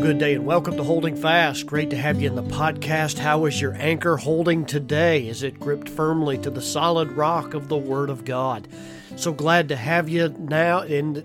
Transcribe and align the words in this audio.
good 0.00 0.16
day 0.16 0.32
and 0.32 0.46
welcome 0.46 0.78
to 0.78 0.82
Holding 0.82 1.14
Fast. 1.14 1.66
Great 1.66 1.90
to 1.90 1.96
have 1.96 2.22
you 2.22 2.28
in 2.30 2.34
the 2.34 2.42
podcast. 2.42 3.18
How 3.18 3.44
is 3.44 3.60
your 3.60 3.74
anchor 3.74 4.16
holding 4.16 4.64
today? 4.64 5.28
Is 5.28 5.42
it 5.42 5.60
gripped 5.60 5.90
firmly 5.90 6.38
to 6.38 6.48
the 6.48 6.62
solid 6.62 7.12
rock 7.12 7.52
of 7.52 7.68
the 7.68 7.76
Word 7.76 8.08
of 8.08 8.24
God? 8.24 8.66
So 9.16 9.30
glad 9.30 9.68
to 9.68 9.76
have 9.76 10.08
you 10.08 10.34
now 10.38 10.80
in 10.80 11.18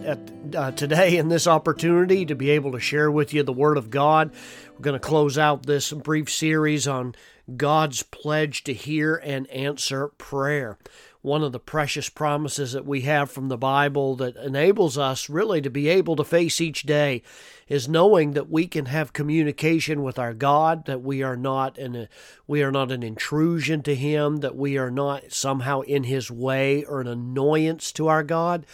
uh, 0.54 0.72
today 0.72 1.16
in 1.16 1.30
this 1.30 1.48
opportunity 1.48 2.26
to 2.26 2.36
be 2.36 2.50
able 2.50 2.74
to 2.74 2.82
share 2.82 3.10
with 3.10 3.34
you 3.34 3.44
the 3.44 3.54
Word 3.54 3.78
of 3.78 3.90
God. 3.90 4.32
We're 4.74 4.82
going 4.82 5.00
to 5.00 5.08
close 5.08 5.38
out 5.38 5.66
this 5.66 5.94
brief 5.94 6.30
series 6.30 6.86
on 6.86 7.16
God's 7.56 8.04
pledge 8.04 8.66
to 8.66 8.74
hear 8.74 9.16
and 9.16 9.50
answer 9.52 10.10
prayer 10.10 10.78
one 11.26 11.44
of 11.44 11.52
the 11.52 11.60
precious 11.60 12.08
promises 12.08 12.74
that 12.74 12.86
we 12.86 13.02
have 13.02 13.32
from 13.32 13.50
the 13.50 13.58
Bible 13.58 14.16
that 14.16 14.36
enables 14.38 14.96
us 14.96 15.28
really 15.28 15.60
to 15.60 15.70
be 15.72 15.90
able 15.90 16.16
to 16.16 16.24
face 16.24 16.62
each 16.62 16.84
day 16.84 17.24
is 17.68 17.90
knowing 17.90 18.32
that 18.34 18.50
we 18.50 18.68
can 18.68 18.86
have 18.86 19.12
communication 19.12 20.04
with 20.04 20.20
our 20.20 20.36
God, 20.36 20.86
that 20.86 21.02
we 21.02 21.24
are 21.24 21.36
not 21.36 21.80
an 21.80 22.08
we 22.46 22.62
are 22.62 22.72
not 22.72 22.92
an 22.92 23.02
intrusion 23.02 23.82
to 23.82 23.96
him, 23.96 24.38
that 24.38 24.56
we 24.56 24.78
are 24.78 24.92
not 24.92 25.32
somehow 25.32 25.82
in 25.82 26.04
his 26.04 26.30
way 26.30 26.84
or 26.84 27.02
an 27.02 27.08
annoyance 27.08 27.92
to 27.94 28.08
our 28.08 28.24
God, 28.24 28.66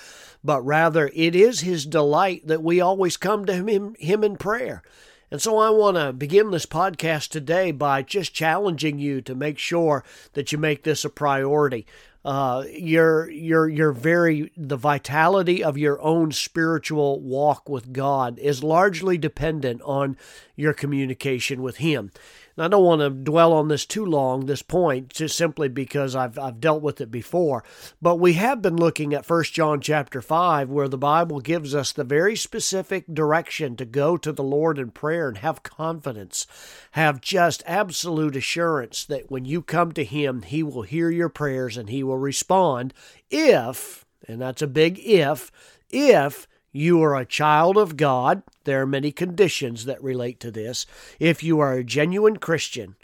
but 0.44 0.62
rather 0.62 1.10
it 1.16 1.34
is 1.34 1.62
his 1.62 1.86
delight 1.86 2.46
that 2.48 2.62
we 2.62 2.82
always 2.82 3.16
come 3.16 3.46
to 3.46 3.54
him, 3.54 3.96
him 3.96 4.24
in 4.26 4.36
prayer. 4.36 4.84
And 5.32 5.42
so 5.42 5.58
I 5.58 5.70
want 5.70 5.96
to 5.96 6.12
begin 6.12 6.52
this 6.52 6.66
podcast 6.66 7.30
today 7.30 7.72
by 7.72 8.02
just 8.02 8.34
challenging 8.34 9.00
you 9.00 9.22
to 9.22 9.34
make 9.34 9.58
sure 9.58 10.04
that 10.34 10.52
you 10.52 10.58
make 10.58 10.84
this 10.84 11.06
a 11.06 11.10
priority 11.10 11.86
uh, 12.24 12.64
your 12.72 13.30
your 13.30 13.68
your 13.68 13.92
very 13.92 14.52
the 14.56 14.78
vitality 14.78 15.64
of 15.64 15.78
your 15.78 16.02
own 16.02 16.32
spiritual 16.32 17.20
walk 17.20 17.68
with 17.68 17.94
God 17.94 18.38
is 18.38 18.64
largely 18.64 19.18
dependent 19.18 19.82
on 19.84 20.18
your 20.56 20.74
communication 20.74 21.62
with 21.62 21.78
Him. 21.78 22.12
I 22.58 22.68
don't 22.68 22.84
want 22.84 23.02
to 23.02 23.10
dwell 23.10 23.54
on 23.54 23.70
this 23.70 23.86
too 23.86 24.06
long, 24.06 24.46
this 24.46 24.62
point, 24.62 25.10
just 25.10 25.38
simply 25.38 25.70
because 25.70 26.16
I've, 26.16 26.38
I've 26.38 26.60
dealt 26.60 26.82
with 26.82 27.00
it 27.02 27.10
before. 27.10 27.64
But 28.02 28.18
we 28.18 28.34
have 28.34 28.62
been 28.62 28.76
looking 28.76 29.14
at 29.14 29.30
1 29.30 29.44
John 29.46 29.82
chapter 29.82 30.22
5, 30.22 30.70
where 30.70 30.88
the 30.88 30.98
Bible 30.98 31.40
gives 31.40 31.74
us 31.74 31.92
the 31.92 32.04
very 32.04 32.36
specific 32.36 33.06
direction 33.14 33.76
to 33.78 33.86
go 33.86 34.18
to 34.18 34.32
the 34.32 34.44
Lord 34.44 34.78
in 34.78 34.92
prayer 34.92 35.30
and 35.30 35.38
have 35.38 35.64
confidence, 35.64 36.46
have 36.92 37.22
just 37.22 37.64
absolute 37.66 38.36
assurance 38.36 39.06
that 39.06 39.32
when 39.32 39.46
you 39.46 39.62
come 39.62 39.92
to 39.94 40.04
Him, 40.04 40.42
He 40.42 40.62
will 40.62 40.84
hear 40.84 41.10
your 41.10 41.30
prayers 41.30 41.78
and 41.78 41.90
He 41.90 42.04
will 42.04 42.18
respond 42.18 42.94
if, 43.30 44.06
and 44.28 44.42
that's 44.42 44.62
a 44.62 44.68
big 44.68 45.00
if, 45.00 45.52
if 45.90 46.48
you 46.72 47.02
are 47.04 47.16
a 47.16 47.26
child 47.26 47.78
of 47.78 47.98
God, 47.98 48.44
there 48.64 48.82
are 48.82 48.88
many 48.88 49.12
conditions 49.12 49.86
that 49.86 50.02
relate 50.02 50.40
to 50.40 50.52
this. 50.52 50.86
If 51.20 51.44
you 51.44 51.60
are 51.60 51.74
a 51.74 51.84
genuine 51.84 52.38
Christian, 52.38 52.96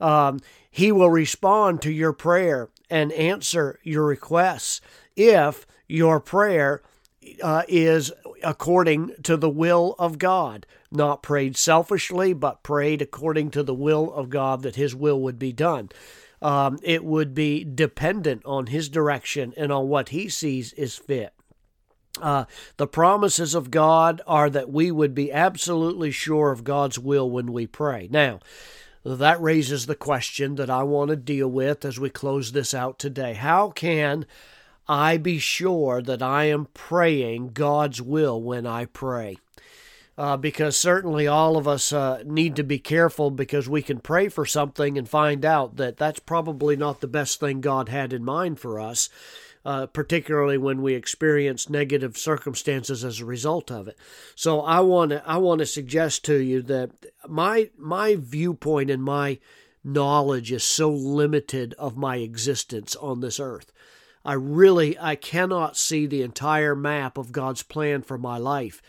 um, 0.00 0.40
He 0.70 0.92
will 0.92 1.10
respond 1.10 1.82
to 1.82 1.92
your 1.92 2.12
prayer 2.12 2.68
and 2.90 3.12
answer 3.12 3.78
your 3.82 4.06
requests 4.06 4.80
if 5.16 5.66
your 5.86 6.20
prayer 6.20 6.82
uh, 7.42 7.62
is 7.68 8.12
according 8.42 9.12
to 9.22 9.36
the 9.36 9.50
will 9.50 9.94
of 9.98 10.18
God, 10.18 10.66
not 10.90 11.22
prayed 11.22 11.56
selfishly, 11.56 12.32
but 12.32 12.62
prayed 12.62 13.02
according 13.02 13.50
to 13.50 13.62
the 13.62 13.74
will 13.74 14.12
of 14.12 14.30
God 14.30 14.62
that 14.62 14.76
His 14.76 14.94
will 14.94 15.20
would 15.20 15.38
be 15.38 15.52
done. 15.52 15.90
Um, 16.40 16.78
it 16.82 17.04
would 17.04 17.34
be 17.34 17.64
dependent 17.64 18.42
on 18.44 18.66
His 18.66 18.88
direction 18.88 19.52
and 19.56 19.72
on 19.72 19.88
what 19.88 20.10
He 20.10 20.28
sees 20.28 20.72
is 20.74 20.96
fit. 20.96 21.32
Uh, 22.20 22.44
the 22.76 22.86
promises 22.86 23.54
of 23.54 23.70
God 23.70 24.20
are 24.26 24.50
that 24.50 24.70
we 24.70 24.90
would 24.90 25.14
be 25.14 25.32
absolutely 25.32 26.10
sure 26.10 26.50
of 26.50 26.64
God's 26.64 26.98
will 26.98 27.30
when 27.30 27.52
we 27.52 27.66
pray. 27.66 28.08
Now, 28.10 28.40
that 29.04 29.40
raises 29.40 29.86
the 29.86 29.94
question 29.94 30.56
that 30.56 30.70
I 30.70 30.82
want 30.82 31.10
to 31.10 31.16
deal 31.16 31.48
with 31.48 31.84
as 31.84 31.98
we 31.98 32.10
close 32.10 32.52
this 32.52 32.74
out 32.74 32.98
today. 32.98 33.34
How 33.34 33.70
can 33.70 34.26
I 34.88 35.16
be 35.16 35.38
sure 35.38 36.02
that 36.02 36.22
I 36.22 36.44
am 36.44 36.68
praying 36.74 37.50
God's 37.52 38.02
will 38.02 38.42
when 38.42 38.66
I 38.66 38.86
pray? 38.86 39.38
Uh, 40.16 40.36
because 40.36 40.76
certainly 40.76 41.28
all 41.28 41.56
of 41.56 41.68
us 41.68 41.92
uh, 41.92 42.22
need 42.26 42.56
to 42.56 42.64
be 42.64 42.80
careful 42.80 43.30
because 43.30 43.68
we 43.68 43.80
can 43.80 44.00
pray 44.00 44.28
for 44.28 44.44
something 44.44 44.98
and 44.98 45.08
find 45.08 45.44
out 45.44 45.76
that 45.76 45.96
that's 45.96 46.18
probably 46.18 46.74
not 46.74 47.00
the 47.00 47.06
best 47.06 47.38
thing 47.38 47.60
God 47.60 47.88
had 47.88 48.12
in 48.12 48.24
mind 48.24 48.58
for 48.58 48.80
us 48.80 49.08
uh, 49.64 49.86
particularly 49.86 50.58
when 50.58 50.82
we 50.82 50.94
experience 50.94 51.68
negative 51.68 52.16
circumstances 52.16 53.04
as 53.04 53.20
a 53.20 53.24
result 53.24 53.70
of 53.70 53.88
it. 53.88 53.98
So 54.34 54.60
I 54.60 54.80
want 54.80 55.10
to 55.10 55.22
I 55.28 55.38
want 55.38 55.60
to 55.60 55.66
suggest 55.66 56.24
to 56.26 56.36
you 56.36 56.62
that 56.62 56.90
my 57.28 57.70
my 57.76 58.16
viewpoint 58.16 58.90
and 58.90 59.02
my 59.02 59.38
knowledge 59.84 60.52
is 60.52 60.64
so 60.64 60.90
limited 60.90 61.74
of 61.78 61.96
my 61.96 62.16
existence 62.16 62.96
on 62.96 63.20
this 63.20 63.40
earth. 63.40 63.72
I 64.24 64.34
really 64.34 64.98
I 64.98 65.16
cannot 65.16 65.76
see 65.76 66.06
the 66.06 66.22
entire 66.22 66.74
map 66.74 67.16
of 67.16 67.32
God's 67.32 67.62
plan 67.62 68.02
for 68.02 68.18
my 68.18 68.38
life. 68.38 68.82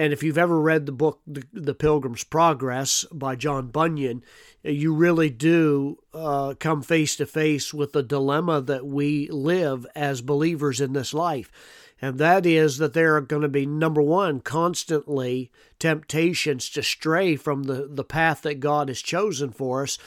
And 0.00 0.14
if 0.14 0.22
you've 0.22 0.38
ever 0.38 0.58
read 0.58 0.86
the 0.86 0.92
book 0.92 1.20
The, 1.26 1.42
the 1.52 1.74
Pilgrim's 1.74 2.24
Progress 2.24 3.04
by 3.12 3.36
John 3.36 3.66
Bunyan, 3.66 4.24
you 4.62 4.94
really 4.94 5.28
do 5.28 5.98
uh, 6.14 6.54
come 6.58 6.80
face 6.80 7.16
to 7.16 7.26
face 7.26 7.74
with 7.74 7.92
the 7.92 8.02
dilemma 8.02 8.62
that 8.62 8.86
we 8.86 9.28
live 9.28 9.84
as 9.94 10.22
believers 10.22 10.80
in 10.80 10.94
this 10.94 11.12
life. 11.12 11.52
And 12.00 12.16
that 12.16 12.46
is 12.46 12.78
that 12.78 12.94
there 12.94 13.14
are 13.14 13.20
going 13.20 13.42
to 13.42 13.48
be, 13.48 13.66
number 13.66 14.00
one, 14.00 14.40
constantly 14.40 15.50
temptations 15.78 16.70
to 16.70 16.82
stray 16.82 17.36
from 17.36 17.64
the, 17.64 17.86
the 17.86 18.02
path 18.02 18.40
that 18.40 18.58
God 18.58 18.88
has 18.88 19.02
chosen 19.02 19.50
for 19.50 19.82
us 19.82 19.98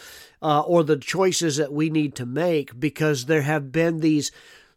uh, 0.41 0.61
or 0.61 0.83
the 0.83 0.97
choices 0.97 1.57
that 1.57 1.71
we 1.71 1.91
need 1.91 2.15
to 2.15 2.25
make 2.25 2.79
because 2.79 3.25
there 3.25 3.43
have 3.43 3.71
been 3.71 3.99
these 3.99 4.31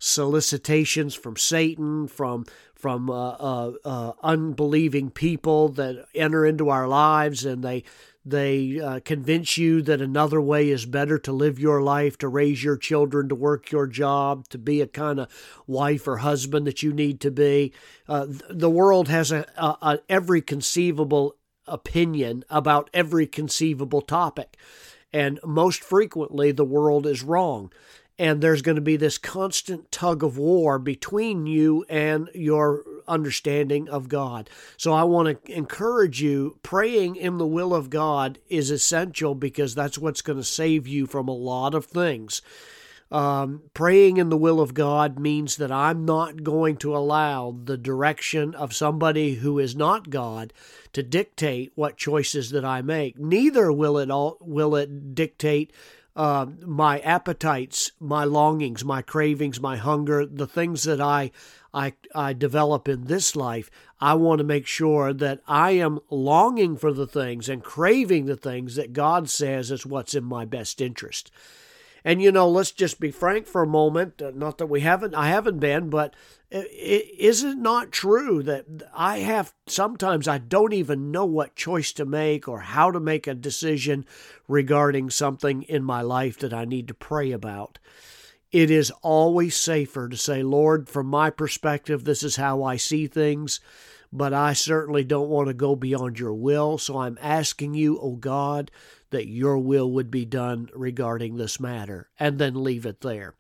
solicitations 0.07 1.15
from 1.15 1.37
Satan, 1.37 2.07
from 2.07 2.47
from 2.75 3.11
uh, 3.11 3.31
uh, 3.31 3.73
uh, 3.85 4.13
unbelieving 4.23 5.11
people 5.11 5.71
that 5.71 6.07
enter 6.15 6.45
into 6.45 6.69
our 6.69 6.87
lives 6.87 7.45
and 7.45 7.65
they 7.65 7.83
they 8.25 8.81
uh, 8.81 9.01
convince 9.05 9.57
you 9.57 9.83
that 9.83 10.01
another 10.01 10.41
way 10.41 10.69
is 10.69 10.85
better 10.85 11.17
to 11.17 11.33
live 11.33 11.61
your 11.61 11.81
life, 11.81 12.19
to 12.19 12.29
raise 12.29 12.63
your 12.63 12.77
children, 12.77 13.29
to 13.29 13.37
work 13.37 13.71
your 13.71 13.87
job, 13.87 14.49
to 14.49 14.59
be 14.59 14.81
a 14.81 14.87
kind 14.87 15.21
of 15.21 15.29
wife 15.67 16.09
or 16.09 16.19
husband 16.19 16.67
that 16.67 16.83
you 16.83 16.93
need 16.93 17.21
to 17.21 17.31
be. 17.31 17.73
Uh, 18.09 18.27
the 18.51 18.71
world 18.71 19.07
has 19.07 19.31
a, 19.31 19.47
a, 19.57 19.77
a 19.81 19.99
every 20.09 20.43
conceivable 20.43 21.37
opinion 21.67 22.45
about 22.51 22.91
every 22.93 23.29
conceivable 23.29 24.03
topic, 24.03 24.57
and 25.13 25.39
most 25.45 25.85
frequently 25.85 26.51
the 26.51 26.65
world 26.65 27.07
is 27.07 27.23
wrong 27.23 27.71
and 28.19 28.41
there's 28.41 28.63
going 28.63 28.77
to 28.77 28.83
be 28.83 28.97
this 28.97 29.19
constant 29.19 29.91
tug 29.93 30.23
of 30.23 30.39
war 30.39 30.79
between 30.79 31.47
you 31.47 31.85
and 31.89 32.31
your 32.35 32.83
understanding 33.07 33.89
of 33.89 34.09
God. 34.09 34.49
So 34.77 34.93
I 34.93 35.05
want 35.05 35.45
to 35.45 35.53
encourage 35.53 36.23
you 36.23 36.59
praying 36.63 37.17
in 37.17 37.39
the 37.39 37.47
will 37.47 37.75
of 37.75 37.91
God 37.91 38.39
is 38.49 38.71
essential 38.71 39.35
because 39.35 39.75
that's 39.75 39.99
what's 39.99 40.23
going 40.23 40.39
to 40.39 40.45
save 40.45 40.87
you 40.87 41.07
from 41.07 41.29
a 41.29 41.35
lot 41.35 41.75
of 41.75 41.85
things. 41.85 42.41
Um, 43.09 43.63
praying 43.73 44.17
in 44.17 44.31
the 44.31 44.37
will 44.37 44.61
of 44.61 44.75
God 44.75 45.17
means 45.17 45.57
that 45.59 45.71
I'm 45.71 46.05
not 46.05 46.43
going 46.43 46.77
to 46.79 46.97
allow 46.97 47.57
the 47.65 47.77
direction 47.77 48.53
of 48.55 48.75
somebody 48.75 49.35
who 49.35 49.61
is 49.61 49.77
not 49.77 50.11
God 50.11 50.53
to 50.93 51.05
dictate 51.05 51.71
what 51.77 51.97
choices 51.97 52.51
that 52.51 52.65
I 52.65 52.83
make. 52.83 53.17
Neither 53.17 53.71
will 53.71 53.99
it 53.99 54.11
all 54.11 54.39
will 54.41 54.75
it 54.75 55.15
dictate 55.15 55.73
uh, 56.17 56.47
my 56.65 56.99
appetites, 57.01 57.93
my 58.01 58.25
longings, 58.25 58.85
my 58.85 59.03
cravings, 59.03 59.61
my 59.61 59.77
hunger, 59.77 60.25
the 60.25 60.47
things 60.47 60.85
that 60.85 61.01
I, 61.01 61.31
I, 61.75 61.93
I 62.15 62.33
develop 62.33 62.89
in 62.89 63.05
this 63.05 63.37
life, 63.37 63.71
I 64.01 64.15
want 64.15 64.39
to 64.39 64.45
make 64.45 64.67
sure 64.67 65.13
that 65.13 65.43
I 65.47 65.73
am 65.73 66.01
longing 66.09 66.79
for 66.79 66.93
the 66.93 67.07
things 67.07 67.51
and 67.51 67.63
craving 67.63 68.25
the 68.25 68.37
things 68.37 68.77
that 68.77 68.95
God 68.95 69.29
says 69.29 69.71
is 69.71 69.85
what's 69.85 70.15
in 70.15 70.25
my 70.25 70.47
best 70.47 70.81
interest. 70.81 71.31
And 72.07 72.23
you 72.23 72.31
know, 72.31 72.49
let's 72.49 72.71
just 72.71 73.01
be 73.01 73.11
frank 73.11 73.49
for 73.49 73.65
a 73.65 73.67
moment. 73.67 74.23
Uh, 74.23 74.31
not 74.33 74.59
that 74.59 74.69
we 74.69 74.83
haven't, 74.83 75.17
I 75.17 75.27
haven't 75.27 75.59
been, 75.59 75.91
but 75.91 76.15
is 76.53 77.43
it 77.43 77.59
not 77.59 77.91
true 77.91 78.45
that 78.45 78.65
I 78.95 79.19
have 79.19 79.53
sometimes 79.67 80.29
I 80.29 80.39
don't 80.39 80.73
even 80.73 81.11
know 81.11 81.25
what 81.25 81.57
choice 81.57 81.93
to 81.95 82.05
make 82.05 82.47
or 82.47 82.61
how 82.61 82.93
to 82.93 83.01
make 83.01 83.27
a 83.27 83.35
decision 83.35 84.07
regarding 84.47 85.11
something 85.11 85.65
in 85.65 85.83
my 85.83 86.01
life 86.01 86.39
that 86.39 86.55
I 86.55 86.65
need 86.65 86.87
to 86.87 86.95
pray 86.95 87.33
about? 87.33 87.81
It 88.53 88.71
is 88.71 88.93
always 89.03 89.57
safer 89.57 90.09
to 90.09 90.17
say, 90.17 90.45
Lord, 90.45 90.89
from 90.89 91.09
my 91.09 91.31
perspective, 91.31 92.05
this 92.05 92.23
is 92.23 92.37
how 92.37 92.63
I 92.63 92.77
see 92.77 93.09
things 93.09 93.59
but 94.13 94.33
I 94.33 94.53
certainly 94.53 95.05
don't 95.05 95.29
want 95.29 95.49
to 95.49 95.55
go 95.55 95.77
beyond 95.77 96.19
your 96.19 96.33
will. 96.33 96.79
So 96.79 96.99
I'm 96.99 97.19
asking 97.21 97.75
you, 97.75 97.99
O 97.99 98.03
oh 98.03 98.13
God, 98.13 98.71
that 99.17 99.29
your 99.29 99.57
will 99.57 99.91
would 99.91 100.11
be 100.11 100.27
done 100.27 100.69
regarding 100.75 101.39
this 101.39 101.59
matter, 101.59 102.11
and 102.21 102.39
then 102.39 102.63
leave 102.63 102.85
it 102.85 103.01
there. 103.01 103.33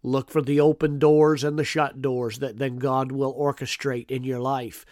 Look 0.00 0.30
for 0.30 0.40
the 0.40 0.60
open 0.60 1.00
doors 1.00 1.42
and 1.42 1.58
the 1.58 1.64
shut 1.64 2.00
doors 2.00 2.38
that 2.38 2.58
then 2.58 2.76
God 2.76 3.10
will 3.10 3.34
orchestrate 3.34 4.12
in 4.12 4.22
your 4.22 4.38
life. 4.38 4.86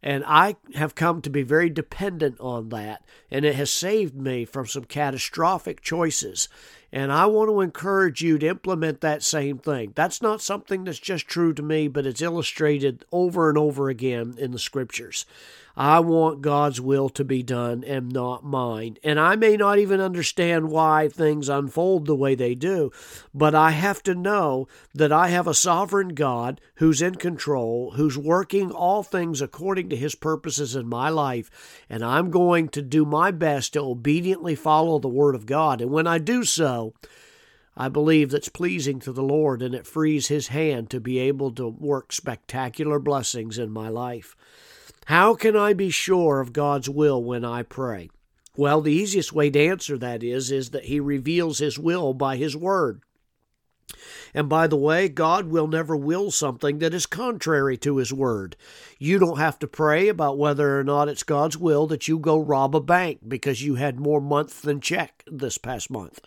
And 0.00 0.22
I 0.24 0.54
have 0.76 0.94
come 0.94 1.20
to 1.22 1.30
be 1.30 1.42
very 1.42 1.68
dependent 1.68 2.38
on 2.38 2.68
that, 2.68 3.04
and 3.28 3.44
it 3.44 3.56
has 3.56 3.72
saved 3.72 4.14
me 4.14 4.44
from 4.44 4.68
some 4.68 4.84
catastrophic 4.84 5.80
choices. 5.80 6.48
And 6.92 7.10
I 7.10 7.24
want 7.24 7.48
to 7.48 7.62
encourage 7.62 8.20
you 8.20 8.38
to 8.38 8.46
implement 8.46 9.00
that 9.00 9.22
same 9.22 9.56
thing. 9.56 9.92
That's 9.94 10.20
not 10.20 10.42
something 10.42 10.84
that's 10.84 10.98
just 10.98 11.26
true 11.26 11.54
to 11.54 11.62
me, 11.62 11.88
but 11.88 12.06
it's 12.06 12.20
illustrated 12.20 13.06
over 13.10 13.48
and 13.48 13.56
over 13.56 13.88
again 13.88 14.34
in 14.36 14.50
the 14.50 14.58
scriptures. 14.58 15.24
I 15.76 16.00
want 16.00 16.42
God's 16.42 16.80
will 16.80 17.08
to 17.10 17.24
be 17.24 17.42
done 17.42 17.82
and 17.84 18.12
not 18.12 18.44
mine. 18.44 18.98
And 19.02 19.18
I 19.18 19.36
may 19.36 19.56
not 19.56 19.78
even 19.78 20.00
understand 20.00 20.70
why 20.70 21.08
things 21.08 21.48
unfold 21.48 22.06
the 22.06 22.14
way 22.14 22.34
they 22.34 22.54
do, 22.54 22.90
but 23.32 23.54
I 23.54 23.70
have 23.70 24.02
to 24.02 24.14
know 24.14 24.68
that 24.94 25.12
I 25.12 25.28
have 25.28 25.46
a 25.46 25.54
sovereign 25.54 26.10
God 26.10 26.60
who's 26.74 27.00
in 27.00 27.14
control, 27.14 27.92
who's 27.92 28.18
working 28.18 28.70
all 28.70 29.02
things 29.02 29.40
according 29.40 29.88
to 29.90 29.96
his 29.96 30.14
purposes 30.14 30.76
in 30.76 30.86
my 30.86 31.08
life, 31.08 31.50
and 31.88 32.04
I'm 32.04 32.30
going 32.30 32.68
to 32.70 32.82
do 32.82 33.06
my 33.06 33.30
best 33.30 33.72
to 33.72 33.80
obediently 33.80 34.54
follow 34.54 34.98
the 34.98 35.08
Word 35.08 35.34
of 35.34 35.46
God. 35.46 35.80
And 35.80 35.90
when 35.90 36.06
I 36.06 36.18
do 36.18 36.44
so, 36.44 36.81
I 37.76 37.88
believe 37.88 38.30
that's 38.30 38.48
pleasing 38.48 39.00
to 39.00 39.12
the 39.12 39.22
Lord 39.22 39.62
and 39.62 39.74
it 39.74 39.86
frees 39.86 40.28
His 40.28 40.48
hand 40.48 40.90
to 40.90 41.00
be 41.00 41.18
able 41.18 41.52
to 41.52 41.68
work 41.68 42.12
spectacular 42.12 42.98
blessings 42.98 43.58
in 43.58 43.70
my 43.70 43.88
life. 43.88 44.36
How 45.06 45.34
can 45.34 45.56
I 45.56 45.72
be 45.72 45.90
sure 45.90 46.40
of 46.40 46.52
God's 46.52 46.88
will 46.88 47.22
when 47.22 47.44
I 47.44 47.62
pray? 47.62 48.10
Well, 48.56 48.80
the 48.80 48.92
easiest 48.92 49.32
way 49.32 49.50
to 49.50 49.58
answer 49.58 49.96
that 49.98 50.22
is 50.22 50.50
is 50.50 50.70
that 50.70 50.84
he 50.84 51.00
reveals 51.00 51.58
his 51.58 51.78
will 51.78 52.12
by 52.12 52.36
his 52.36 52.56
word. 52.56 53.00
And 54.34 54.48
by 54.48 54.66
the 54.66 54.76
way, 54.76 55.08
God 55.08 55.46
will 55.46 55.66
never 55.66 55.96
will 55.96 56.30
something 56.30 56.78
that 56.78 56.94
is 56.94 57.04
contrary 57.06 57.76
to 57.78 57.98
His 57.98 58.12
Word. 58.12 58.56
You 58.98 59.18
don't 59.18 59.38
have 59.38 59.58
to 59.58 59.66
pray 59.66 60.08
about 60.08 60.38
whether 60.38 60.78
or 60.78 60.84
not 60.84 61.08
it's 61.08 61.22
God's 61.22 61.58
will 61.58 61.86
that 61.88 62.08
you 62.08 62.18
go 62.18 62.38
rob 62.38 62.74
a 62.74 62.80
bank 62.80 63.20
because 63.28 63.62
you 63.62 63.74
had 63.74 64.00
more 64.00 64.20
month 64.20 64.62
than 64.62 64.80
check 64.80 65.22
this 65.26 65.58
past 65.58 65.90
month. 65.90 66.20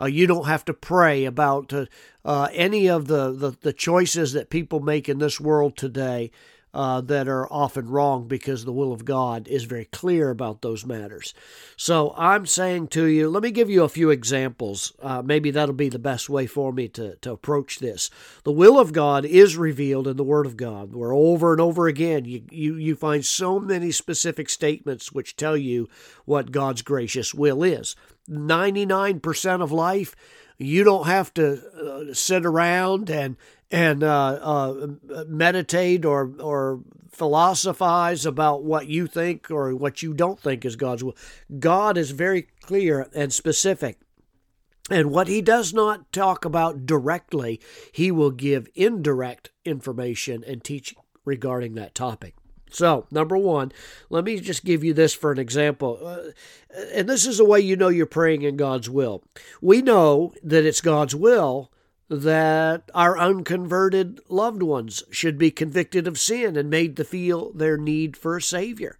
Uh, 0.00 0.06
you 0.06 0.26
don't 0.26 0.46
have 0.46 0.64
to 0.64 0.72
pray 0.72 1.24
about 1.24 1.72
uh, 1.72 1.86
uh, 2.24 2.48
any 2.52 2.88
of 2.88 3.06
the, 3.06 3.32
the, 3.32 3.56
the 3.60 3.72
choices 3.72 4.32
that 4.32 4.50
people 4.50 4.80
make 4.80 5.08
in 5.08 5.18
this 5.18 5.40
world 5.40 5.76
today 5.76 6.30
uh, 6.72 7.00
that 7.00 7.28
are 7.28 7.50
often 7.52 7.88
wrong 7.88 8.28
because 8.28 8.64
the 8.64 8.72
will 8.72 8.92
of 8.92 9.04
God 9.04 9.48
is 9.48 9.64
very 9.64 9.86
clear 9.86 10.30
about 10.30 10.62
those 10.62 10.86
matters. 10.86 11.34
So 11.76 12.14
I'm 12.16 12.46
saying 12.46 12.88
to 12.88 13.06
you, 13.06 13.28
let 13.28 13.42
me 13.42 13.50
give 13.50 13.68
you 13.68 13.82
a 13.82 13.88
few 13.88 14.10
examples. 14.10 14.92
Uh, 15.00 15.22
maybe 15.22 15.50
that'll 15.50 15.74
be 15.74 15.88
the 15.88 15.98
best 15.98 16.28
way 16.28 16.46
for 16.46 16.72
me 16.72 16.88
to, 16.88 17.16
to 17.16 17.32
approach 17.32 17.78
this. 17.78 18.10
The 18.44 18.52
will 18.52 18.78
of 18.78 18.92
God 18.92 19.24
is 19.24 19.56
revealed 19.56 20.06
in 20.06 20.16
the 20.16 20.24
Word 20.24 20.46
of 20.46 20.56
God, 20.56 20.94
where 20.94 21.12
over 21.12 21.52
and 21.52 21.60
over 21.60 21.88
again 21.88 22.24
you, 22.24 22.42
you, 22.50 22.76
you 22.76 22.96
find 22.96 23.24
so 23.24 23.58
many 23.58 23.90
specific 23.90 24.48
statements 24.48 25.12
which 25.12 25.36
tell 25.36 25.56
you 25.56 25.88
what 26.24 26.52
God's 26.52 26.82
gracious 26.82 27.34
will 27.34 27.62
is. 27.62 27.96
99% 28.28 29.62
of 29.62 29.72
life, 29.72 30.14
you 30.58 30.84
don't 30.84 31.06
have 31.06 31.32
to 31.34 32.10
uh, 32.10 32.14
sit 32.14 32.44
around 32.44 33.10
and 33.10 33.36
and 33.70 34.02
uh, 34.02 34.38
uh, 34.42 34.86
meditate 35.28 36.04
or 36.04 36.32
or 36.40 36.80
philosophize 37.10 38.24
about 38.24 38.64
what 38.64 38.88
you 38.88 39.06
think 39.06 39.50
or 39.50 39.74
what 39.74 40.02
you 40.02 40.14
don't 40.14 40.40
think 40.40 40.64
is 40.64 40.76
God's 40.76 41.04
will. 41.04 41.16
God 41.58 41.98
is 41.98 42.12
very 42.12 42.48
clear 42.62 43.08
and 43.14 43.32
specific. 43.32 43.98
And 44.90 45.10
what 45.10 45.28
he 45.28 45.40
does 45.42 45.72
not 45.72 46.12
talk 46.12 46.44
about 46.44 46.86
directly, 46.86 47.60
he 47.92 48.10
will 48.10 48.30
give 48.30 48.68
indirect 48.74 49.50
information 49.64 50.42
and 50.44 50.64
teach 50.64 50.94
regarding 51.24 51.74
that 51.74 51.94
topic. 51.94 52.34
So, 52.72 53.06
number 53.10 53.36
one, 53.36 53.72
let 54.08 54.24
me 54.24 54.40
just 54.40 54.64
give 54.64 54.82
you 54.82 54.94
this 54.94 55.12
for 55.12 55.32
an 55.32 55.38
example. 55.38 55.98
Uh, 56.02 56.76
and 56.94 57.08
this 57.08 57.26
is 57.26 57.38
the 57.38 57.44
way 57.44 57.60
you 57.60 57.76
know 57.76 57.88
you're 57.88 58.06
praying 58.06 58.42
in 58.42 58.56
God's 58.56 58.88
will. 58.88 59.22
We 59.60 59.82
know 59.82 60.32
that 60.42 60.64
it's 60.64 60.80
God's 60.80 61.14
will 61.14 61.70
that 62.10 62.90
our 62.92 63.16
unconverted 63.16 64.18
loved 64.28 64.64
ones 64.64 65.04
should 65.12 65.38
be 65.38 65.52
convicted 65.52 66.08
of 66.08 66.18
sin 66.18 66.56
and 66.56 66.68
made 66.68 66.96
to 66.96 67.04
feel 67.04 67.52
their 67.52 67.76
need 67.76 68.16
for 68.16 68.36
a 68.36 68.42
Savior. 68.42 68.98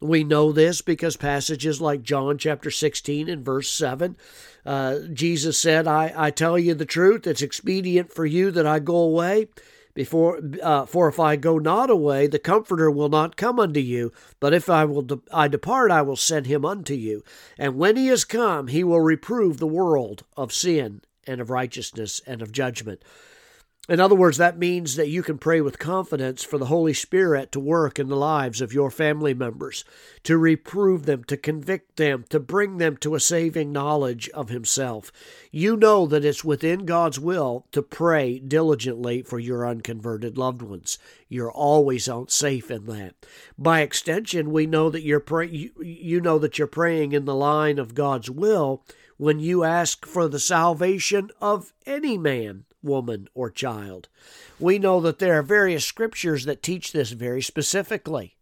We 0.00 0.24
know 0.24 0.50
this 0.52 0.80
because 0.80 1.16
passages 1.16 1.80
like 1.80 2.02
John 2.02 2.38
chapter 2.38 2.70
16 2.70 3.28
and 3.28 3.44
verse 3.44 3.68
7, 3.70 4.16
uh, 4.64 5.00
Jesus 5.12 5.58
said, 5.58 5.86
I, 5.86 6.12
I 6.16 6.30
tell 6.30 6.58
you 6.58 6.72
the 6.72 6.86
truth, 6.86 7.26
it's 7.26 7.42
expedient 7.42 8.12
for 8.12 8.24
you 8.24 8.50
that 8.52 8.66
I 8.66 8.78
go 8.78 8.96
away. 8.96 9.48
Before, 9.92 10.40
uh, 10.62 10.86
for 10.86 11.08
if 11.08 11.18
I 11.18 11.34
go 11.34 11.58
not 11.58 11.90
away, 11.90 12.28
the 12.28 12.38
Comforter 12.38 12.88
will 12.88 13.08
not 13.08 13.36
come 13.36 13.58
unto 13.58 13.80
you. 13.80 14.12
But 14.38 14.54
if 14.54 14.70
I 14.70 14.84
will, 14.84 15.02
de- 15.02 15.20
I 15.32 15.48
depart, 15.48 15.90
I 15.90 16.02
will 16.02 16.16
send 16.16 16.46
him 16.46 16.64
unto 16.64 16.94
you. 16.94 17.24
And 17.58 17.76
when 17.76 17.96
he 17.96 18.08
is 18.08 18.24
come, 18.24 18.68
he 18.68 18.84
will 18.84 19.00
reprove 19.00 19.58
the 19.58 19.66
world 19.66 20.22
of 20.36 20.52
sin 20.52 21.00
and 21.28 21.40
of 21.40 21.50
righteousness 21.50 22.20
and 22.26 22.42
of 22.42 22.50
judgment. 22.50 23.02
In 23.88 24.00
other 24.00 24.14
words, 24.14 24.36
that 24.36 24.58
means 24.58 24.96
that 24.96 25.08
you 25.08 25.22
can 25.22 25.38
pray 25.38 25.62
with 25.62 25.78
confidence 25.78 26.44
for 26.44 26.58
the 26.58 26.66
Holy 26.66 26.92
Spirit 26.92 27.50
to 27.52 27.60
work 27.60 27.98
in 27.98 28.08
the 28.08 28.16
lives 28.16 28.60
of 28.60 28.74
your 28.74 28.90
family 28.90 29.32
members, 29.32 29.82
to 30.24 30.36
reprove 30.36 31.06
them, 31.06 31.24
to 31.24 31.38
convict 31.38 31.96
them, 31.96 32.26
to 32.28 32.38
bring 32.38 32.76
them 32.76 32.98
to 32.98 33.14
a 33.14 33.20
saving 33.20 33.72
knowledge 33.72 34.28
of 34.34 34.50
Himself. 34.50 35.10
You 35.50 35.74
know 35.74 36.04
that 36.06 36.22
it's 36.22 36.44
within 36.44 36.84
God's 36.84 37.18
will 37.18 37.64
to 37.72 37.80
pray 37.80 38.38
diligently 38.38 39.22
for 39.22 39.38
your 39.38 39.66
unconverted 39.66 40.36
loved 40.36 40.60
ones. 40.60 40.98
You're 41.30 41.50
always 41.50 42.10
safe 42.28 42.70
in 42.70 42.84
that. 42.86 43.14
By 43.56 43.80
extension, 43.80 44.52
we 44.52 44.66
know 44.66 44.90
that 44.90 45.02
you're 45.02 45.18
pray- 45.18 45.70
you 45.80 46.20
know 46.20 46.38
that 46.38 46.58
you're 46.58 46.66
praying 46.66 47.12
in 47.12 47.24
the 47.24 47.34
line 47.34 47.78
of 47.78 47.94
God's 47.94 48.28
will 48.28 48.84
when 49.18 49.40
you 49.40 49.64
ask 49.64 50.06
for 50.06 50.28
the 50.28 50.38
salvation 50.38 51.30
of 51.40 51.72
any 51.84 52.16
man, 52.16 52.64
woman, 52.82 53.28
or 53.34 53.50
child. 53.50 54.08
We 54.58 54.78
know 54.78 55.00
that 55.00 55.18
there 55.18 55.38
are 55.38 55.42
various 55.42 55.84
scriptures 55.84 56.44
that 56.44 56.62
teach 56.62 56.92
this 56.92 57.10
very 57.10 57.42
specifically. 57.42 58.36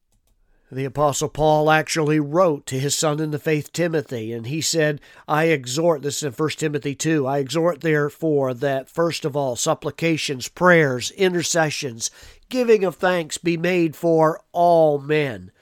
The 0.71 0.85
Apostle 0.85 1.29
Paul 1.29 1.71
actually 1.71 2.21
wrote 2.21 2.67
to 2.67 2.79
his 2.79 2.95
son 2.95 3.21
in 3.21 3.31
the 3.31 3.39
faith, 3.39 3.73
Timothy, 3.73 4.33
and 4.33 4.49
he 4.49 4.61
said, 4.61 5.01
I 5.27 5.45
exhort, 5.45 6.03
this 6.03 6.19
is 6.19 6.25
in 6.25 6.33
1 6.33 6.51
Timothy 6.51 6.95
2, 6.95 7.27
I 7.27 7.39
exhort 7.39 7.83
therefore 7.83 8.53
that 8.53 8.91
first 8.91 9.25
of 9.25 9.37
all 9.37 9.55
supplications, 9.55 10.49
prayers, 10.49 11.13
intercessions, 11.13 12.11
giving 12.49 12.85
of 12.85 12.97
thanks 12.97 13.39
be 13.39 13.57
made 13.57 13.95
for 13.95 14.41
all 14.53 14.99
men 14.99 15.53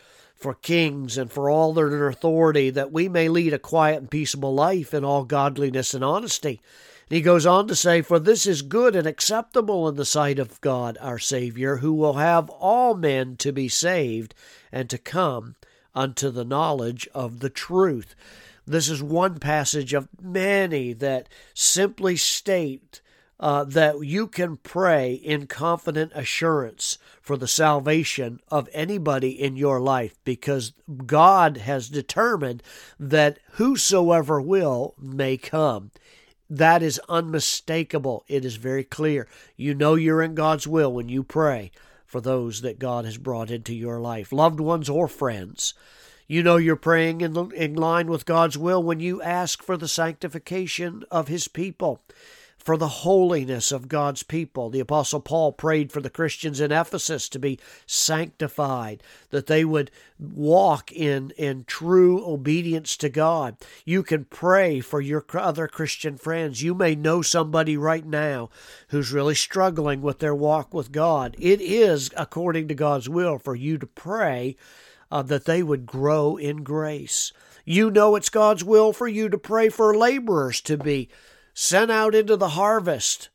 for 0.44 0.52
kings 0.52 1.16
and 1.16 1.32
for 1.32 1.48
all 1.48 1.72
that 1.72 1.80
are 1.80 2.06
in 2.06 2.12
authority, 2.12 2.68
that 2.68 2.92
we 2.92 3.08
may 3.08 3.30
lead 3.30 3.54
a 3.54 3.58
quiet 3.58 3.96
and 3.96 4.10
peaceable 4.10 4.54
life 4.54 4.92
in 4.92 5.02
all 5.02 5.24
godliness 5.24 5.94
and 5.94 6.04
honesty. 6.04 6.60
And 7.08 7.16
he 7.16 7.22
goes 7.22 7.46
on 7.46 7.66
to 7.68 7.74
say, 7.74 8.02
For 8.02 8.18
this 8.18 8.46
is 8.46 8.60
good 8.60 8.94
and 8.94 9.06
acceptable 9.06 9.88
in 9.88 9.94
the 9.94 10.04
sight 10.04 10.38
of 10.38 10.60
God 10.60 10.98
our 11.00 11.18
Savior, 11.18 11.76
who 11.76 11.94
will 11.94 12.14
have 12.14 12.50
all 12.50 12.94
men 12.94 13.38
to 13.38 13.52
be 13.52 13.68
saved 13.68 14.34
and 14.70 14.90
to 14.90 14.98
come 14.98 15.56
unto 15.94 16.28
the 16.28 16.44
knowledge 16.44 17.08
of 17.14 17.40
the 17.40 17.48
truth. 17.48 18.14
This 18.66 18.90
is 18.90 19.02
one 19.02 19.38
passage 19.38 19.94
of 19.94 20.10
many 20.20 20.92
that 20.92 21.26
simply 21.54 22.16
state 22.16 23.00
uh, 23.40 23.64
that 23.64 24.00
you 24.04 24.26
can 24.26 24.56
pray 24.58 25.14
in 25.14 25.46
confident 25.46 26.12
assurance 26.14 26.98
for 27.20 27.36
the 27.36 27.48
salvation 27.48 28.40
of 28.48 28.68
anybody 28.72 29.30
in 29.30 29.56
your 29.56 29.80
life 29.80 30.14
because 30.24 30.72
God 31.06 31.56
has 31.58 31.88
determined 31.88 32.62
that 32.98 33.38
whosoever 33.52 34.40
will 34.40 34.94
may 34.98 35.36
come. 35.36 35.90
That 36.48 36.82
is 36.82 37.00
unmistakable. 37.08 38.24
It 38.28 38.44
is 38.44 38.56
very 38.56 38.84
clear. 38.84 39.26
You 39.56 39.74
know 39.74 39.94
you're 39.94 40.22
in 40.22 40.34
God's 40.34 40.68
will 40.68 40.92
when 40.92 41.08
you 41.08 41.24
pray 41.24 41.72
for 42.06 42.20
those 42.20 42.60
that 42.60 42.78
God 42.78 43.04
has 43.04 43.18
brought 43.18 43.50
into 43.50 43.74
your 43.74 44.00
life, 44.00 44.30
loved 44.30 44.60
ones 44.60 44.88
or 44.88 45.08
friends. 45.08 45.74
You 46.28 46.42
know 46.42 46.56
you're 46.56 46.76
praying 46.76 47.20
in, 47.22 47.52
in 47.52 47.74
line 47.74 48.06
with 48.06 48.24
God's 48.24 48.56
will 48.56 48.82
when 48.82 49.00
you 49.00 49.20
ask 49.20 49.62
for 49.62 49.76
the 49.76 49.88
sanctification 49.88 51.04
of 51.10 51.28
His 51.28 51.48
people 51.48 52.00
for 52.64 52.78
the 52.78 52.88
holiness 52.88 53.70
of 53.70 53.88
God's 53.88 54.22
people. 54.22 54.70
The 54.70 54.80
Apostle 54.80 55.20
Paul 55.20 55.52
prayed 55.52 55.92
for 55.92 56.00
the 56.00 56.08
Christians 56.08 56.60
in 56.60 56.72
Ephesus 56.72 57.28
to 57.28 57.38
be 57.38 57.60
sanctified, 57.86 59.02
that 59.28 59.46
they 59.46 59.66
would 59.66 59.90
walk 60.18 60.90
in, 60.90 61.30
in 61.36 61.64
true 61.66 62.24
obedience 62.26 62.96
to 62.96 63.10
God. 63.10 63.56
You 63.84 64.02
can 64.02 64.24
pray 64.24 64.80
for 64.80 65.02
your 65.02 65.24
other 65.34 65.68
Christian 65.68 66.16
friends. 66.16 66.62
You 66.62 66.74
may 66.74 66.94
know 66.94 67.20
somebody 67.20 67.76
right 67.76 68.06
now 68.06 68.48
who's 68.88 69.12
really 69.12 69.34
struggling 69.34 70.00
with 70.00 70.20
their 70.20 70.34
walk 70.34 70.72
with 70.72 70.90
God. 70.90 71.36
It 71.38 71.60
is 71.60 72.10
according 72.16 72.68
to 72.68 72.74
God's 72.74 73.10
will 73.10 73.38
for 73.38 73.54
you 73.54 73.76
to 73.76 73.86
pray 73.86 74.56
uh, 75.10 75.22
that 75.22 75.44
they 75.44 75.62
would 75.62 75.84
grow 75.84 76.38
in 76.38 76.62
grace. 76.64 77.32
You 77.66 77.90
know 77.90 78.16
it's 78.16 78.30
God's 78.30 78.64
will 78.64 78.92
for 78.92 79.08
you 79.08 79.28
to 79.28 79.38
pray 79.38 79.68
for 79.68 79.96
laborers 79.96 80.60
to 80.62 80.78
be 80.78 81.08
sent 81.54 81.90
out 81.90 82.14
into 82.14 82.36
the 82.36 82.50
harvest 82.50 83.30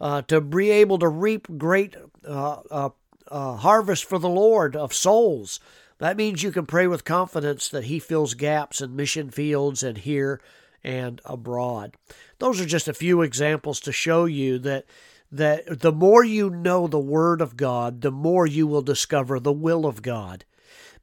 uh, 0.00 0.22
to 0.22 0.40
be 0.40 0.70
able 0.70 0.98
to 0.98 1.08
reap 1.08 1.46
great 1.56 1.96
uh, 2.26 2.60
uh, 2.70 2.90
uh, 3.28 3.56
harvest 3.56 4.04
for 4.04 4.18
the 4.18 4.28
Lord 4.28 4.74
of 4.76 4.92
souls. 4.92 5.60
That 5.98 6.16
means 6.16 6.42
you 6.42 6.50
can 6.50 6.66
pray 6.66 6.86
with 6.86 7.04
confidence 7.04 7.68
that 7.68 7.84
He 7.84 7.98
fills 7.98 8.34
gaps 8.34 8.80
in 8.80 8.96
mission 8.96 9.30
fields 9.30 9.82
and 9.82 9.98
here 9.98 10.40
and 10.82 11.20
abroad. 11.24 11.94
Those 12.38 12.60
are 12.60 12.66
just 12.66 12.88
a 12.88 12.94
few 12.94 13.22
examples 13.22 13.80
to 13.80 13.92
show 13.92 14.24
you 14.24 14.58
that 14.60 14.86
that 15.32 15.80
the 15.80 15.92
more 15.92 16.24
you 16.24 16.50
know 16.50 16.86
the 16.86 16.98
Word 16.98 17.40
of 17.40 17.56
God, 17.56 18.00
the 18.00 18.10
more 18.10 18.46
you 18.46 18.66
will 18.66 18.82
discover 18.82 19.38
the 19.38 19.52
will 19.52 19.86
of 19.86 20.02
God. 20.02 20.44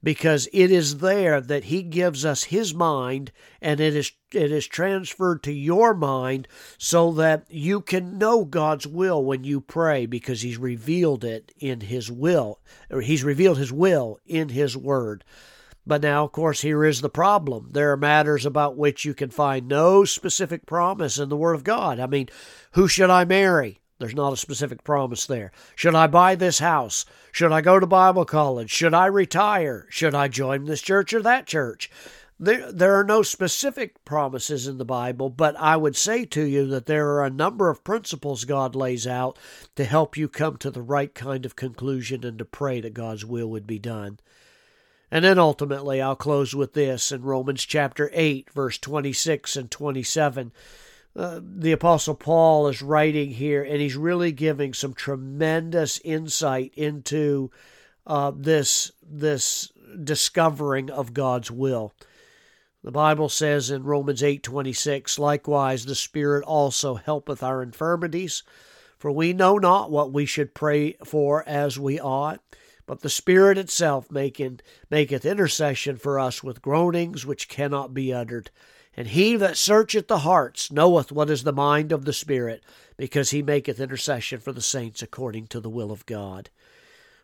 Because 0.00 0.48
it 0.52 0.70
is 0.70 0.98
there 0.98 1.40
that 1.40 1.64
he 1.64 1.82
gives 1.82 2.24
us 2.24 2.44
his 2.44 2.72
mind 2.72 3.32
and 3.60 3.80
it 3.80 3.96
is 3.96 4.12
it 4.32 4.52
is 4.52 4.68
transferred 4.68 5.42
to 5.42 5.52
your 5.52 5.92
mind 5.92 6.46
so 6.76 7.10
that 7.12 7.46
you 7.48 7.80
can 7.80 8.16
know 8.16 8.44
God's 8.44 8.86
will 8.86 9.24
when 9.24 9.42
you 9.42 9.60
pray 9.60 10.06
because 10.06 10.42
he's 10.42 10.56
revealed 10.56 11.24
it 11.24 11.50
in 11.58 11.80
his 11.80 12.12
will 12.12 12.60
or 12.90 13.00
he's 13.00 13.24
revealed 13.24 13.58
his 13.58 13.72
will 13.72 14.20
in 14.24 14.50
his 14.50 14.76
word. 14.76 15.24
But 15.84 16.02
now 16.02 16.26
of 16.26 16.30
course 16.30 16.60
here 16.60 16.84
is 16.84 17.00
the 17.00 17.08
problem. 17.08 17.70
There 17.72 17.90
are 17.90 17.96
matters 17.96 18.46
about 18.46 18.76
which 18.76 19.04
you 19.04 19.14
can 19.14 19.30
find 19.30 19.66
no 19.66 20.04
specific 20.04 20.64
promise 20.64 21.18
in 21.18 21.28
the 21.28 21.36
word 21.36 21.54
of 21.54 21.64
God. 21.64 21.98
I 21.98 22.06
mean 22.06 22.28
who 22.72 22.86
should 22.86 23.10
i 23.10 23.24
marry 23.24 23.80
there's 23.98 24.14
not 24.14 24.32
a 24.32 24.36
specific 24.36 24.84
promise 24.84 25.26
there. 25.26 25.50
Should 25.74 25.94
I 25.94 26.06
buy 26.06 26.34
this 26.34 26.60
house? 26.60 27.04
Should 27.32 27.52
I 27.52 27.60
go 27.60 27.80
to 27.80 27.86
Bible 27.86 28.24
college? 28.24 28.70
Should 28.70 28.94
I 28.94 29.06
retire? 29.06 29.86
Should 29.90 30.14
I 30.14 30.28
join 30.28 30.64
this 30.64 30.82
church 30.82 31.12
or 31.12 31.22
that 31.22 31.46
church? 31.46 31.90
There, 32.40 32.70
there 32.70 32.94
are 32.94 33.04
no 33.04 33.22
specific 33.22 34.04
promises 34.04 34.68
in 34.68 34.78
the 34.78 34.84
Bible, 34.84 35.28
but 35.28 35.56
I 35.56 35.76
would 35.76 35.96
say 35.96 36.24
to 36.26 36.44
you 36.44 36.66
that 36.68 36.86
there 36.86 37.08
are 37.08 37.24
a 37.24 37.30
number 37.30 37.68
of 37.68 37.82
principles 37.82 38.44
God 38.44 38.76
lays 38.76 39.08
out 39.08 39.36
to 39.74 39.84
help 39.84 40.16
you 40.16 40.28
come 40.28 40.56
to 40.58 40.70
the 40.70 40.82
right 40.82 41.12
kind 41.12 41.44
of 41.44 41.56
conclusion 41.56 42.24
and 42.24 42.38
to 42.38 42.44
pray 42.44 42.80
that 42.80 42.94
God's 42.94 43.24
will 43.24 43.50
would 43.50 43.66
be 43.66 43.80
done. 43.80 44.20
And 45.10 45.24
then 45.24 45.38
ultimately, 45.38 46.00
I'll 46.00 46.14
close 46.14 46.54
with 46.54 46.74
this 46.74 47.10
in 47.10 47.22
Romans 47.22 47.64
chapter 47.64 48.08
8, 48.12 48.50
verse 48.52 48.78
26 48.78 49.56
and 49.56 49.68
27. 49.68 50.52
Uh, 51.18 51.40
the 51.42 51.72
Apostle 51.72 52.14
Paul 52.14 52.68
is 52.68 52.80
writing 52.80 53.30
here, 53.30 53.64
and 53.64 53.80
he's 53.80 53.96
really 53.96 54.30
giving 54.30 54.72
some 54.72 54.94
tremendous 54.94 55.98
insight 56.04 56.72
into 56.76 57.50
uh, 58.06 58.30
this 58.36 58.92
this 59.02 59.72
discovering 60.04 60.90
of 60.90 61.14
God's 61.14 61.50
will. 61.50 61.92
The 62.84 62.92
Bible 62.92 63.28
says 63.28 63.68
in 63.68 63.82
Romans 63.82 64.22
eight 64.22 64.44
twenty 64.44 64.72
six, 64.72 65.18
likewise 65.18 65.86
the 65.86 65.96
Spirit 65.96 66.44
also 66.44 66.94
helpeth 66.94 67.42
our 67.42 67.64
infirmities, 67.64 68.44
for 68.96 69.10
we 69.10 69.32
know 69.32 69.58
not 69.58 69.90
what 69.90 70.12
we 70.12 70.24
should 70.24 70.54
pray 70.54 70.92
for 71.04 71.42
as 71.48 71.80
we 71.80 71.98
ought. 71.98 72.40
But 72.86 73.00
the 73.00 73.10
Spirit 73.10 73.58
itself 73.58 74.08
maketh, 74.08 74.62
maketh 74.88 75.26
intercession 75.26 75.96
for 75.96 76.20
us 76.20 76.44
with 76.44 76.62
groanings 76.62 77.26
which 77.26 77.48
cannot 77.48 77.92
be 77.92 78.14
uttered. 78.14 78.52
And 78.98 79.06
he 79.06 79.36
that 79.36 79.56
searcheth 79.56 80.08
the 80.08 80.18
hearts 80.18 80.72
knoweth 80.72 81.12
what 81.12 81.30
is 81.30 81.44
the 81.44 81.52
mind 81.52 81.92
of 81.92 82.04
the 82.04 82.12
Spirit, 82.12 82.64
because 82.96 83.30
he 83.30 83.42
maketh 83.42 83.78
intercession 83.78 84.40
for 84.40 84.50
the 84.50 84.60
saints 84.60 85.02
according 85.02 85.46
to 85.46 85.60
the 85.60 85.70
will 85.70 85.92
of 85.92 86.04
God. 86.04 86.50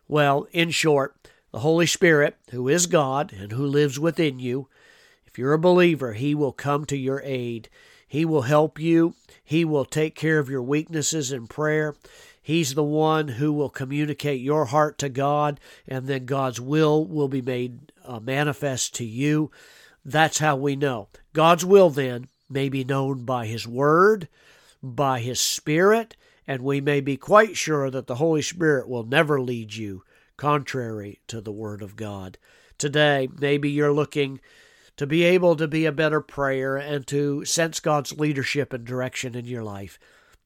Well, 0.07 0.47
in 0.53 0.69
short, 0.71 1.17
the 1.51 1.59
Holy 1.59 1.85
Spirit, 1.85 2.37
who 2.51 2.69
is 2.69 2.85
God 2.87 3.33
and 3.33 3.51
who 3.51 3.65
lives 3.65 3.99
within 3.99 4.39
you, 4.39 4.69
if 5.27 5.37
you're 5.37 5.51
a 5.51 5.59
believer, 5.59 6.13
he 6.13 6.33
will 6.33 6.53
come 6.53 6.85
to 6.85 6.95
your 6.95 7.21
aid. 7.25 7.67
He 8.07 8.23
will 8.23 8.43
help 8.43 8.79
you. 8.79 9.13
He 9.43 9.65
will 9.65 9.83
take 9.83 10.15
care 10.15 10.39
of 10.39 10.49
your 10.49 10.63
weaknesses 10.63 11.33
in 11.33 11.45
prayer. 11.45 11.93
He's 12.41 12.75
the 12.75 12.83
one 12.83 13.27
who 13.27 13.51
will 13.51 13.69
communicate 13.69 14.39
your 14.39 14.63
heart 14.63 14.97
to 14.99 15.09
God, 15.09 15.59
and 15.89 16.07
then 16.07 16.25
God's 16.25 16.61
will 16.61 17.05
will 17.05 17.27
be 17.27 17.41
made 17.41 17.91
uh, 18.05 18.21
manifest 18.21 18.95
to 18.95 19.03
you. 19.03 19.51
That's 20.05 20.37
how 20.37 20.55
we 20.55 20.75
know. 20.75 21.07
God's 21.33 21.65
will, 21.65 21.89
then, 21.89 22.27
may 22.47 22.69
be 22.69 22.83
known 22.83 23.25
by 23.25 23.47
His 23.47 23.67
Word, 23.67 24.27
by 24.83 25.19
His 25.19 25.41
Spirit, 25.41 26.15
and 26.47 26.61
we 26.61 26.79
may 26.79 27.01
be 27.01 27.17
quite 27.17 27.57
sure 27.57 27.89
that 27.89 28.05
the 28.05 28.15
Holy 28.15 28.43
Spirit 28.43 28.87
will 28.87 29.03
never 29.03 29.41
lead 29.41 29.73
you 29.73 30.03
contrary 30.37 31.21
to 31.27 31.41
the 31.41 31.51
Word 31.51 31.81
of 31.81 31.95
God. 31.95 32.37
Today, 32.77 33.27
maybe 33.39 33.71
you're 33.71 33.91
looking 33.91 34.39
to 34.97 35.07
be 35.07 35.23
able 35.23 35.55
to 35.55 35.67
be 35.67 35.85
a 35.85 35.91
better 35.91 36.21
prayer 36.21 36.77
and 36.77 37.07
to 37.07 37.43
sense 37.43 37.79
God's 37.79 38.17
leadership 38.17 38.73
and 38.73 38.85
direction 38.85 39.33
in 39.33 39.45
your 39.45 39.63
life. 39.63 39.97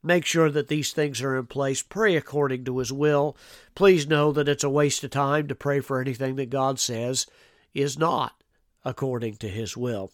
Make 0.01 0.25
sure 0.25 0.49
that 0.49 0.69
these 0.69 0.93
things 0.93 1.21
are 1.21 1.37
in 1.37 1.47
place. 1.47 1.83
Pray 1.83 2.15
according 2.15 2.63
to 2.63 2.77
His 2.77 2.93
will. 2.93 3.35
Please 3.75 4.07
know 4.07 4.31
that 4.31 4.47
it's 4.47 4.63
a 4.63 4.69
waste 4.69 5.03
of 5.03 5.11
time 5.11 5.49
to 5.49 5.55
pray 5.55 5.81
for 5.81 5.99
anything 5.99 6.37
that 6.37 6.49
God 6.49 6.79
says 6.79 7.27
is 7.73 7.99
not 7.99 8.38
according 8.83 9.35
to 9.37 9.47
his 9.47 9.75
will. 9.75 10.11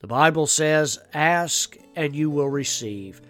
The 0.00 0.06
Bible 0.06 0.46
says, 0.46 0.98
Ask 1.12 1.76
and 1.94 2.14
you 2.14 2.30
will 2.30 2.48
receive. 2.48 3.20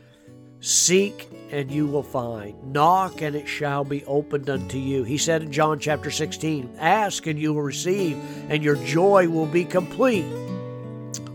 Seek 0.60 1.28
and 1.50 1.70
you 1.70 1.86
will 1.86 2.02
find. 2.02 2.72
Knock 2.72 3.22
and 3.22 3.34
it 3.34 3.48
shall 3.48 3.82
be 3.82 4.04
opened 4.04 4.48
unto 4.50 4.78
you. 4.78 5.04
He 5.04 5.18
said 5.18 5.42
in 5.42 5.50
John 5.50 5.78
chapter 5.78 6.10
16, 6.10 6.76
Ask 6.78 7.26
and 7.26 7.38
you 7.38 7.54
will 7.54 7.62
receive, 7.62 8.18
and 8.48 8.62
your 8.62 8.76
joy 8.76 9.28
will 9.28 9.46
be 9.46 9.64
complete. 9.64 10.26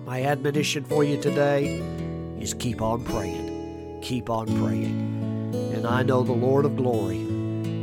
My 0.06 0.24
admonition 0.24 0.84
for 0.84 1.04
you 1.04 1.20
today 1.20 1.78
is 2.40 2.54
keep 2.54 2.82
on 2.82 3.04
praying. 3.04 4.00
Keep 4.02 4.30
on 4.30 4.46
praying. 4.64 5.74
And 5.74 5.88
I 5.88 6.04
know 6.04 6.22
the 6.22 6.32
Lord 6.32 6.66
of 6.66 6.78
glory 6.78 7.26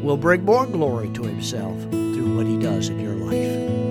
will 0.02 0.16
bring 0.16 0.45
more 0.45 0.66
glory 0.66 1.11
to 1.11 1.23
himself 1.23 1.81
through 1.90 2.37
what 2.37 2.47
he 2.47 2.59
does 2.59 2.88
in 2.88 3.00
your 3.00 3.14
life. 3.14 3.82